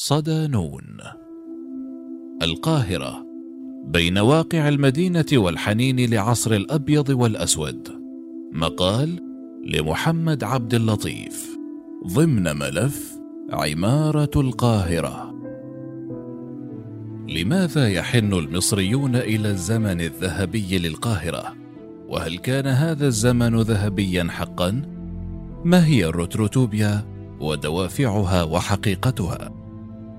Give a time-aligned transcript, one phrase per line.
[0.00, 0.98] صدانون
[2.42, 3.26] القاهرة
[3.84, 7.88] بين واقع المدينة والحنين لعصر الأبيض والأسود
[8.52, 9.20] مقال
[9.66, 11.58] لمحمد عبد اللطيف
[12.06, 13.18] ضمن ملف
[13.50, 15.34] عمارة القاهرة
[17.28, 21.54] لماذا يحن المصريون إلى الزمن الذهبي للقاهرة؟
[22.08, 24.82] وهل كان هذا الزمن ذهبيا حقا؟
[25.64, 27.04] ما هي الروتروتوبيا
[27.40, 29.57] ودوافعها وحقيقتها؟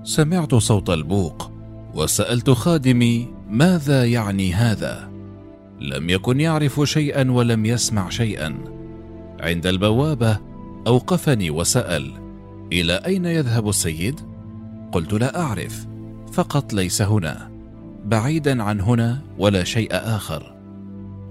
[0.02, 1.50] سمعت صوت البوق
[1.94, 5.10] وسألت خادمي ماذا يعني هذا؟
[5.80, 8.58] لم يكن يعرف شيئا ولم يسمع شيئا.
[9.40, 10.38] عند البوابة
[10.86, 12.12] أوقفني وسأل
[12.72, 14.20] إلى أين يذهب السيد؟
[14.92, 15.86] قلت لا أعرف
[16.32, 17.50] فقط ليس هنا
[18.04, 20.56] بعيدا عن هنا ولا شيء آخر.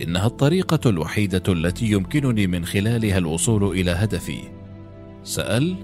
[0.01, 4.39] إنها الطريقة الوحيدة التي يمكنني من خلالها الوصول إلى هدفي.
[5.23, 5.75] سأل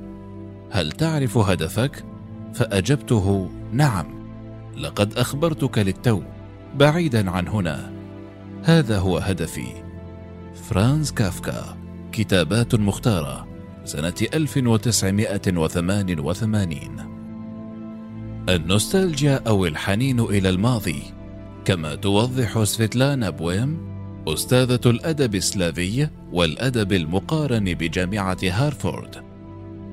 [0.71, 2.05] هل تعرف هدفك؟
[2.55, 4.05] فأجبته نعم
[4.77, 6.21] لقد أخبرتك للتو
[6.75, 7.91] بعيدا عن هنا.
[8.63, 9.67] هذا هو هدفي.
[10.69, 11.77] فرانز كافكا
[12.11, 13.47] كتابات مختارة
[13.85, 17.15] سنة 1988
[18.49, 21.03] النوستالجيا أو الحنين إلى الماضي
[21.65, 23.95] كما توضح سفيتلانا بويم
[24.27, 29.34] أستاذة الأدب السلافي والأدب المقارن بجامعة هارفورد.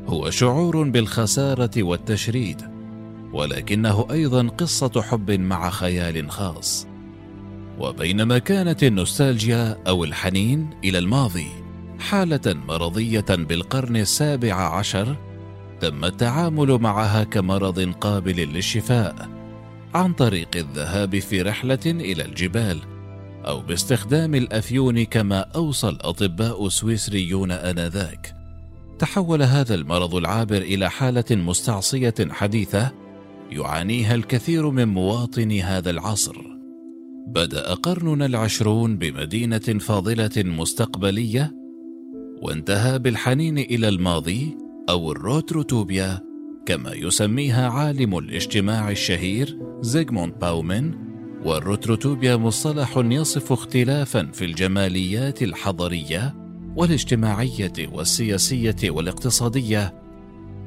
[0.06, 2.62] هو شعور بالخسارة والتشريد
[3.32, 6.86] ولكنه أيضا قصة حب مع خيال خاص.
[7.78, 11.46] وبينما كانت النوستالجيا أو الحنين إلى الماضي
[11.98, 15.16] حالة مرضية بالقرن السابع عشر
[15.80, 19.28] تم التعامل معها كمرض قابل للشفاء
[19.94, 22.78] عن طريق الذهاب في رحلة إلى الجبال
[23.46, 28.41] أو باستخدام الأفيون كما أوصى الأطباء السويسريون آنذاك.
[29.02, 32.92] تحول هذا المرض العابر إلى حالة مستعصية حديثة
[33.50, 36.36] يعانيها الكثير من مواطني هذا العصر.
[37.26, 41.54] بدأ قرننا العشرون بمدينة فاضلة مستقبلية
[42.42, 44.56] وانتهى بالحنين إلى الماضي
[44.88, 46.20] أو الروتروتوبيا
[46.66, 50.94] كما يسميها عالم الاجتماع الشهير زيغموند باومن.
[51.44, 56.41] وال retrotopia مصطلح يصف اختلافا في الجماليات الحضرية
[56.76, 59.94] والاجتماعية والسياسية والاقتصادية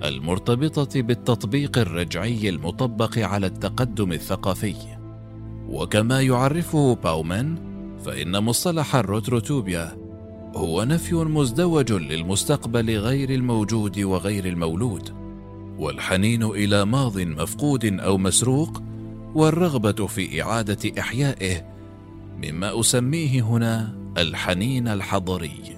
[0.04, 4.76] المرتبطة بالتطبيق الرجعي المطبق على التقدم الثقافي.
[5.70, 7.56] وكما يعرفه باومان
[8.06, 9.98] فإن مصطلح ال retrotopia
[10.56, 15.14] هو نفي مزدوج للمستقبل غير الموجود وغير المولود
[15.78, 18.82] والحنين إلى ماض مفقود أو مسروق
[19.36, 21.66] والرغبة في إعادة إحيائه
[22.38, 25.75] مما أسميه هنا الحنين الحضري.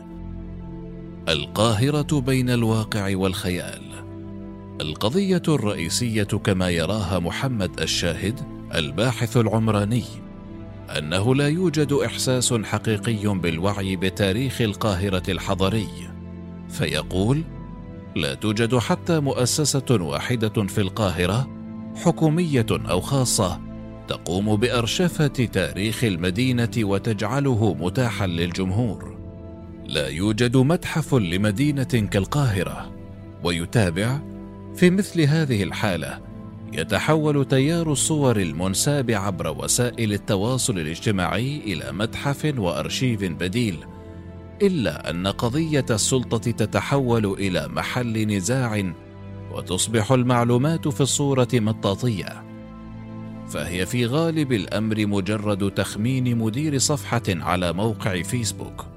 [1.29, 3.81] القاهرة بين الواقع والخيال.
[4.81, 8.39] القضية الرئيسية كما يراها محمد الشاهد
[8.75, 10.03] الباحث العمراني
[10.97, 15.87] أنه لا يوجد إحساس حقيقي بالوعي بتاريخ القاهرة الحضري.
[16.69, 17.43] فيقول
[18.15, 21.47] لا توجد حتى مؤسسة واحدة في القاهرة
[21.95, 23.61] حكومية أو خاصة
[24.07, 29.16] تقوم بأرشفة تاريخ المدينة وتجعله متاحا للجمهور.
[29.87, 32.91] لا يوجد متحف لمدينة كالقاهرة
[33.43, 34.19] ويتابع
[34.75, 36.19] في مثل هذه الحالة
[36.73, 43.77] يتحول تيار الصور المنساب عبر وسائل التواصل الاجتماعي إلى متحف وأرشيف بديل
[44.61, 48.93] إلا أن قضية السلطة تتحول إلى محل نزاع
[49.51, 52.43] وتصبح المعلومات في الصورة مطاطية.
[53.47, 58.96] فهي في غالب الأمر مجرد تخمين مدير صفحة على موقع فيسبوك.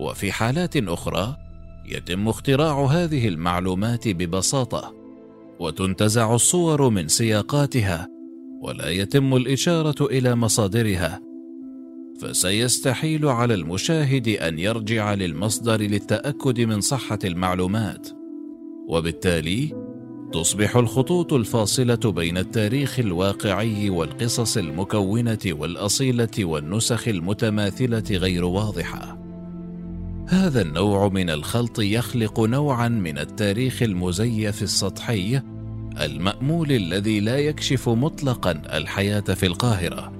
[0.00, 1.36] وفي حالات أخرى
[1.86, 4.94] يتم اختراع هذه المعلومات ببساطة
[5.60, 8.08] وتنتزع الصور من سياقاتها
[8.62, 11.20] ولا يتم الإشارة إلى مصادرها.
[12.20, 18.08] فسيستحيل على المشاهد أن يرجع للمصدر للتأكد من صحة المعلومات.
[18.88, 19.72] وبالتالي
[20.32, 29.23] تصبح الخطوط الفاصلة بين التاريخ الواقعي والقصص المكونة والأصيلة والنسخ المتماثلة غير واضحة.
[30.26, 35.40] هذا النوع من الخلط يخلق نوعا من التاريخ المزيف السطحي
[36.00, 40.12] المأمول الذي لا يكشف مطلقا الحياة في القاهرة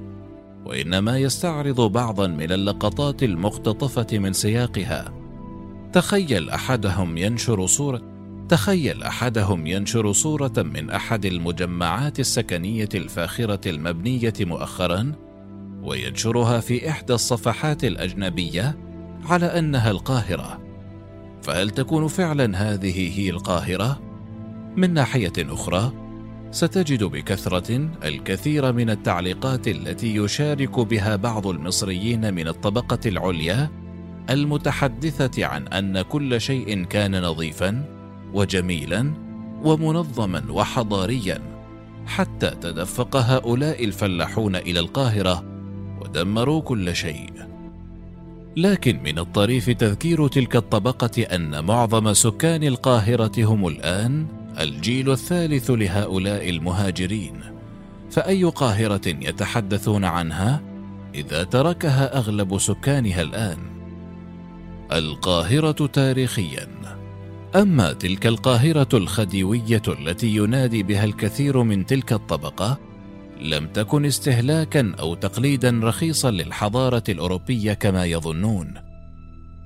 [0.64, 5.12] وإنما يستعرض بعضا من اللقطات المختطفه من سياقها.
[5.92, 8.02] تخيل أحدهم ينشر صورة
[8.48, 15.12] تخيل أحدهم ينشر صورة من أحد المجمعات السكنية الفاخرة المبنية مؤخرا
[15.82, 18.83] وينشرها في إحدى الصفحات الأجنبية
[19.24, 20.60] على أنها القاهرة.
[21.42, 24.00] فهل تكون فعلا هذه هي القاهرة؟
[24.76, 25.92] من ناحية أخرى
[26.50, 33.70] ستجد بكثرة الكثير من التعليقات التي يشارك بها بعض المصريين من الطبقة العليا
[34.30, 37.84] المتحدثة عن أن كل شيء كان نظيفا
[38.32, 39.12] وجميلا
[39.64, 41.42] ومنظما وحضاريا
[42.06, 45.44] حتى تدفق هؤلاء الفلاحون إلى القاهرة
[46.00, 47.53] ودمروا كل شيء.
[48.56, 54.26] لكن من الطريف تذكير تلك الطبقة أن معظم سكان القاهرة هم الآن
[54.60, 57.40] الجيل الثالث لهؤلاء المهاجرين.
[58.10, 60.62] فأي قاهرة يتحدثون عنها
[61.14, 63.58] إذا تركها أغلب سكانها الآن؟
[64.92, 66.68] القاهرة تاريخيا.
[67.56, 72.78] أما تلك القاهرة الخديوية التي ينادي بها الكثير من تلك الطبقة
[73.40, 78.74] لم تكن استهلاكا أو تقليدا رخيصا للحضارة الأوروبية كما يظنون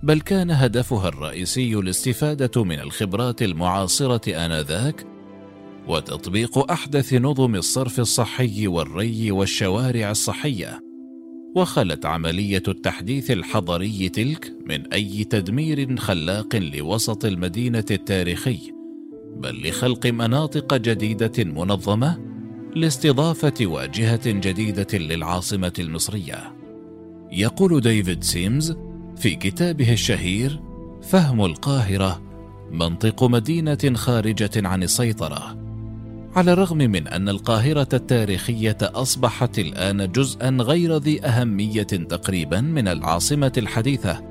[0.03, 5.07] بل كان هدفها الرئيسي الاستفادة من الخبرات المعاصرة آنذاك
[5.89, 10.89] وتطبيق أحدث نظم الصرف الصحي والري والشوارع الصحية.
[11.57, 18.59] وخلت عملية التحديث الحضري تلك من أي تدمير خلاق لوسط المدينة التاريخي
[19.37, 22.28] بل لخلق مناطق جديدة منظمة
[22.75, 26.57] لاستضافة واجهة جديدة للعاصمة المصرية.
[27.33, 28.77] يقول ديفيد سيمز
[29.17, 30.61] في كتابه الشهير
[31.03, 32.23] فهم القاهرة
[32.71, 35.59] منطق مدينة خارجة عن السيطرة.
[36.37, 43.53] على الرغم من أن القاهرة التاريخية أصبحت الآن جزءا غير ذي أهمية تقريبا من العاصمة
[43.59, 44.25] الحديثة،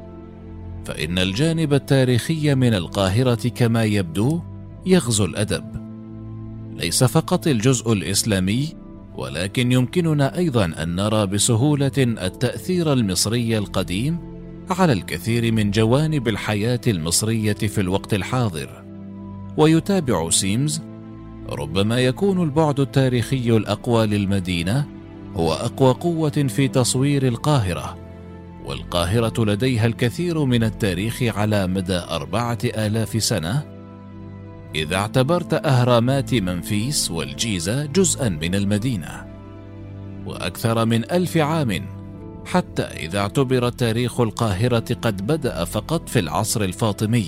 [0.86, 4.42] فإن الجانب التاريخي من القاهرة كما يبدو
[4.86, 5.87] يغزو الأدب.
[6.77, 8.74] ليس فقط الجزء الإسلامي
[9.15, 14.18] ولكن يمكننا أيضا أن نرى بسهولة التأثير المصري القديم
[14.69, 18.83] على الكثير من جوانب الحياة المصرية في الوقت الحاضر.
[19.57, 20.81] ويتابع سيمز
[21.50, 24.85] ربما يكون البعد التاريخي الأقوى للمدينة
[25.35, 27.97] هو أقوى قوة في تصوير القاهرة
[28.65, 33.76] والقاهرة لديها الكثير من التاريخ على مدى أربعة آلاف سنة
[34.77, 39.25] إذا اعتبرت أهرامات منفيس والجيزة جزءا من المدينة
[40.25, 41.85] وأكثر من ألف عام
[42.45, 47.27] حتى إذا اعتبر تاريخ القاهرة قد بدأ فقط في العصر الفاطمي.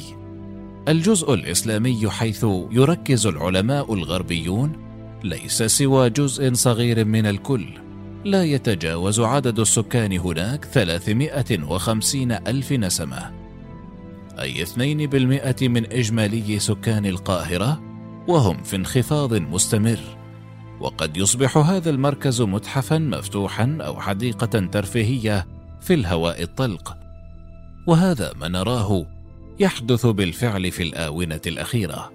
[0.87, 4.71] الجزء الإسلامي حيث يركز العلماء الغربيون
[5.23, 7.65] ليس سوى جزء صغير من الكل.
[8.25, 13.38] لا يتجاوز عدد السكان هناك 350 ألف نسمة.
[14.41, 17.81] أي 2% من إجمالي سكان القاهرة
[18.27, 20.00] وهم في انخفاض مستمر.
[20.80, 25.47] وقد يصبح هذا المركز متحفا مفتوحا أو حديقة ترفيهية
[25.81, 26.97] في الهواء الطلق.
[27.88, 29.06] وهذا ما نراه
[29.59, 32.12] يحدث بالفعل في الآونة الأخيرة.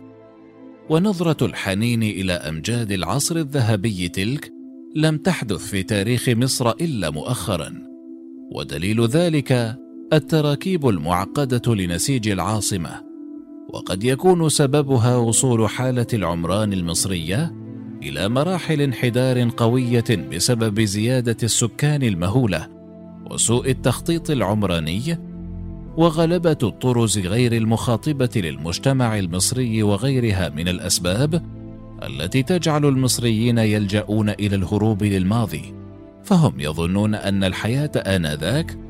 [0.91, 4.53] ونظرة الحنين إلى أمجاد العصر الذهبي تلك
[4.97, 7.75] لم تحدث في تاريخ مصر إلا مؤخرا.
[8.53, 9.79] ودليل ذلك
[10.13, 12.91] التراكيب المعقدة لنسيج العاصمة
[13.69, 17.55] وقد يكون سببها وصول حالة العمران المصرية
[18.03, 22.69] إلى مراحل انحدار قوية بسبب زيادة السكان المهولة
[23.31, 25.19] وسوء التخطيط العمراني
[25.97, 31.43] وغلبة الطرز غير المخاطبة للمجتمع المصري وغيرها من الأسباب
[32.03, 35.75] التي تجعل المصريين يلجؤون إلى الهروب للماضي
[36.25, 38.84] فهم يظنون أن الحياة آنذاك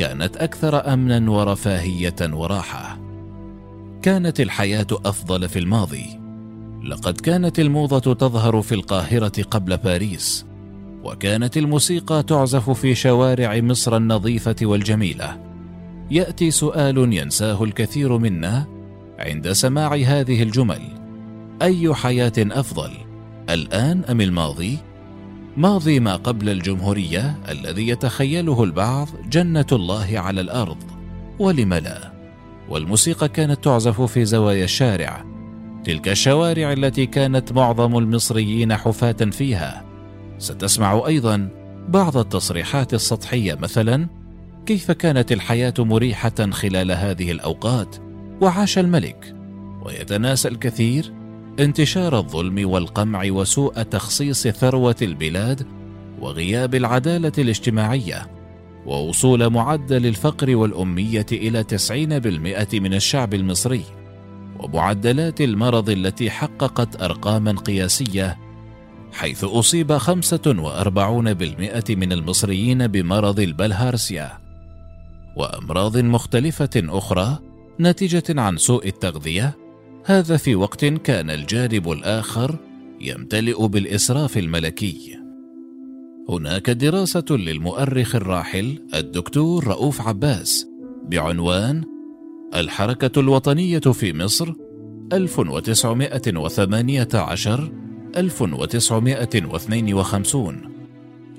[0.00, 2.98] كانت أكثر امنا ورفاهية وراحة.
[4.02, 6.20] كانت الحياة أفضل في الماضي.
[6.84, 10.46] لقد كانت الموضة تظهر في القاهرة قبل باريس
[11.04, 15.40] وكانت الموسيقى تعزف في شوارع مصر النظيفة والجميلة.
[16.10, 18.66] يأتي سؤال ينساه الكثير منا
[19.18, 20.82] عند سماع هذه الجمل
[21.62, 22.90] أي حياة أفضل
[23.50, 24.78] الآن أم الماضي؟
[25.60, 30.76] ماضي ما قبل الجمهورية الذي يتخيله البعض جنة الله على الأرض
[31.38, 32.12] ولم لا؟
[32.68, 35.24] والموسيقى كانت تعزف في زوايا الشارع
[35.84, 39.84] تلك الشوارع التي كانت معظم المصريين حفاة فيها.
[40.38, 41.48] ستسمع أيضا
[41.88, 44.08] بعض التصريحات السطحية مثلا
[44.66, 47.96] كيف كانت الحياة مريحة خلال هذه الأوقات
[48.40, 49.34] وعاش الملك؟
[49.82, 51.19] ويتناسى الكثير
[51.58, 55.66] انتشار الظلم والقمع وسوء تخصيص ثروة البلاد
[56.20, 58.30] وغياب العدالة الاجتماعية
[58.86, 61.64] ووصول معدل الفقر والأمية إلى
[62.70, 63.84] 90% من الشعب المصري
[64.58, 68.38] ومعدلات المرض التي حققت أرقاما قياسية
[69.12, 74.38] حيث أصيب 45% من المصريين بمرض البلهارسيا
[75.36, 77.38] وأمراض مختلفة أخرى
[77.78, 79.59] ناتجة عن سوء التغذية
[80.10, 82.56] هذا في وقت كان الجانب الآخر
[83.00, 85.18] يمتلئ بالإسراف الملكي.
[86.28, 90.66] هناك دراسة للمؤرخ الراحل الدكتور رؤوف عباس
[91.08, 91.84] بعنوان
[92.54, 94.52] الحركة الوطنية في مصر
[95.12, 97.72] 1918
[98.16, 100.60] 1952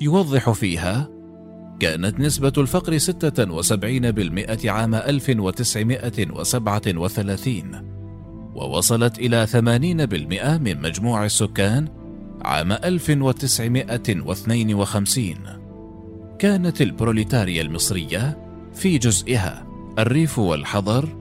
[0.01, 1.09] يوضح فيها
[1.79, 7.90] كانت نسبة الفقر 76% عام 1937
[8.55, 9.53] ووصلت إلى 80%
[10.59, 11.87] من مجموع السكان
[12.41, 15.35] عام 1952
[16.39, 18.37] كانت البروليتاريا المصرية
[18.73, 19.67] في جزئها
[19.99, 21.17] الريف والحضر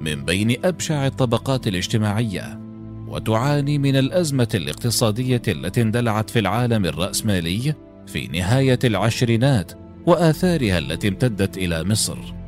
[0.00, 2.60] من بين أبشع الطبقات الاجتماعية
[3.08, 7.74] وتعاني من الأزمة الاقتصادية التي اندلعت في العالم الرأسمالي
[8.06, 9.72] في نهاية العشرينات
[10.06, 12.41] وآثارها التي امتدت إلى مصر.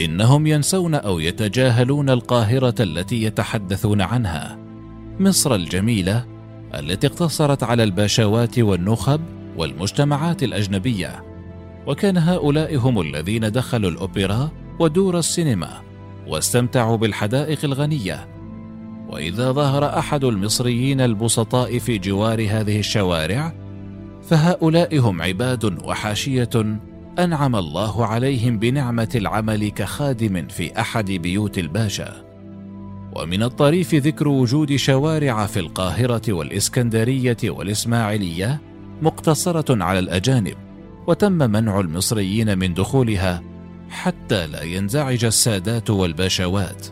[0.00, 4.58] إنهم ينسون أو يتجاهلون القاهرة التي يتحدثون عنها.
[5.20, 6.24] مصر الجميلة
[6.74, 9.20] التي اقتصرت على الباشوات والنخب
[9.56, 11.24] والمجتمعات الأجنبية.
[11.86, 14.50] وكان هؤلاء هم الذين دخلوا الأوبرا
[14.80, 15.82] ودور السينما
[16.26, 18.28] واستمتعوا بالحدائق الغنية.
[19.08, 23.52] وإذا ظهر أحد المصريين البسطاء في جوار هذه الشوارع
[24.28, 26.78] فهؤلاء هم عباد وحاشية
[27.18, 32.24] أنعم الله عليهم بنعمة العمل كخادم في أحد بيوت الباشا.
[33.16, 38.60] ومن الطريف ذكر وجود شوارع في القاهرة والإسكندرية والإسماعيلية
[39.02, 40.54] مقتصرة على الأجانب
[41.06, 43.42] وتم منع المصريين من دخولها
[43.90, 46.86] حتى لا ينزعج السادات والباشوات.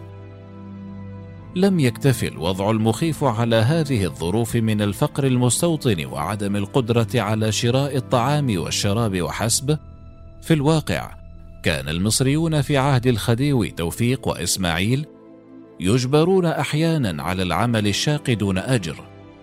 [1.56, 8.58] لم يكتف الوضع المخيف على هذه الظروف من الفقر المستوطن وعدم القدرة على شراء الطعام
[8.58, 9.78] والشراب وحسب
[10.44, 11.14] في الواقع
[11.62, 15.06] كان المصريون في عهد الخديوي توفيق وإسماعيل
[15.80, 18.96] يجبرون أحيانا على العمل الشاق دون أجر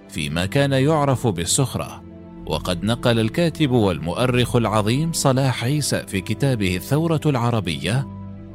[0.09, 2.03] فيما كان يعرف بالسخرة
[2.45, 8.07] وقد نقل الكاتب والمؤرخ العظيم صلاح عيسى في كتابه الثورة العربية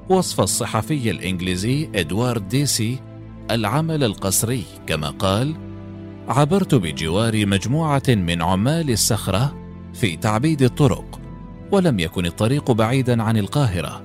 [0.08, 2.98] وصف الصحفي الإنجليزي إدوارد ديسي
[3.50, 5.56] العمل القسري كما قال
[6.28, 9.54] عبرت بجوار مجموعة من عمال الصخرة
[9.94, 11.25] في تعبيد الطرق
[11.72, 14.02] ولم يكن الطريق بعيدا عن القاهرة.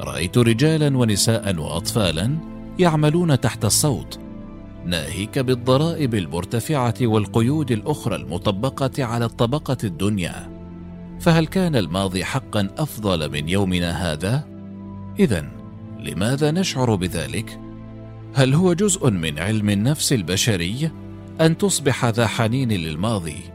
[0.00, 2.36] رأيت رجالا ونساء واطفالا
[2.78, 4.18] يعملون تحت الصوت.
[4.86, 10.50] ناهيك بالضرائب المرتفعة والقيود الأخرى المطبقة على الطبقة الدنيا.
[11.20, 14.44] فهل كان الماضي حقا أفضل من يومنا هذا؟
[15.18, 15.44] اذا
[16.00, 17.60] لماذا نشعر بذلك؟
[18.34, 20.90] هل هو جزء من علم النفس البشري
[21.40, 23.53] أن تصبح ذا حنين للماضي؟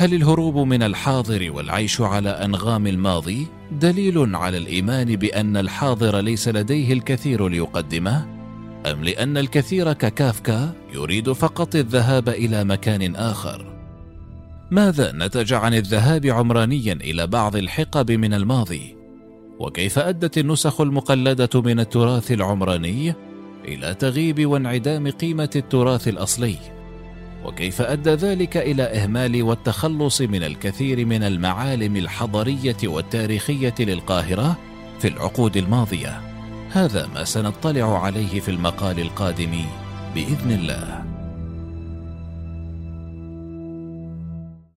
[0.00, 6.92] هل الهروب من الحاضر والعيش على أنغام الماضي دليل على الإيمان بأن الحاضر ليس لديه
[6.92, 8.26] الكثير ليقدمه؟
[8.86, 13.66] أم لأن الكثير ككافكا يريد فقط الذهاب إلى مكان آخر؟
[14.70, 18.96] ماذا نتج عن الذهاب عمرانيا إلى بعض الحقب من الماضي؟
[19.58, 23.14] وكيف أدت النسخ المقلدة من التراث العمراني
[23.64, 26.77] إلى تغيب وانعدام قيمة التراث الأصلي؟
[27.44, 34.56] وكيف أدى ذلك إلى إهمال والتخلص من الكثير من المعالم الحضرية والتاريخية للقاهرة
[35.00, 36.20] في العقود الماضية؟
[36.70, 39.64] هذا ما سنطلع عليه في المقال القادم
[40.14, 41.17] بإذن الله.